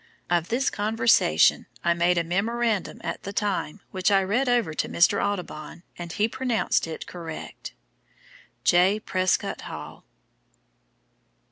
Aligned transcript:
Of 0.31 0.49
this 0.49 0.71
conversation 0.71 1.67
I 1.83 1.93
made 1.93 2.17
a 2.17 2.23
memorandum 2.23 3.01
at 3.03 3.21
the 3.21 3.31
time 3.31 3.81
which 3.91 4.09
I 4.09 4.23
read 4.23 4.49
over 4.49 4.73
to 4.73 4.89
Mr. 4.89 5.23
Audubon 5.23 5.83
and 5.95 6.11
he 6.11 6.27
pronounced 6.27 6.87
it 6.87 7.05
correct. 7.05 7.73
"J. 8.63 8.99
PRESCOTT 8.99 9.61
HALL." 9.61 10.03